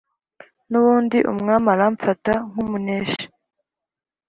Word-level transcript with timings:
nubundi 0.69 1.17
umwami 1.31 1.67
aramfata 1.75 2.33
nkumuneshi 2.49 3.25